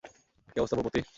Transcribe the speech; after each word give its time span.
কী 0.51 0.57
অবস্থা, 0.59 0.77
ভূপতি? 0.77 0.99